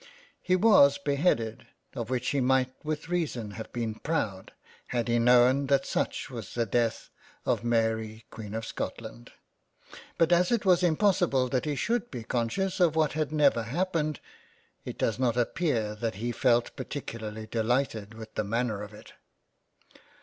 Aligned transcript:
He 0.41 0.55
was 0.55 0.97
beheaded, 0.97 1.67
of 1.93 2.09
which 2.09 2.29
he 2.29 2.41
might 2.41 2.73
with 2.83 3.07
reason 3.07 3.51
have 3.51 3.71
been 3.71 3.93
proud, 3.93 4.51
had 4.87 5.07
he 5.07 5.19
known 5.19 5.67
that 5.67 5.85
such 5.85 6.31
was 6.31 6.55
the 6.55 6.65
death 6.65 7.11
of 7.45 7.63
Mary 7.63 8.25
Queen 8.31 8.55
of 8.55 8.65
Scotland; 8.65 9.31
but 10.17 10.31
as 10.31 10.51
it 10.51 10.65
was 10.65 10.81
impossible 10.81 11.49
that 11.49 11.65
he 11.65 11.75
should 11.75 12.09
be 12.09 12.23
con 12.23 12.49
scious 12.49 12.79
of 12.79 12.95
what 12.95 13.11
had 13.13 13.31
never 13.31 13.61
happened, 13.61 14.19
it 14.85 14.97
does 14.97 15.19
not 15.19 15.37
appear 15.37 15.93
that 15.93 16.15
he 16.15 16.31
felt 16.31 16.75
particularly 16.75 17.45
delighted 17.45 18.15
with 18.15 18.33
the 18.33 18.43
manner 18.43 18.81
of 18.81 18.95
it. 18.95 19.13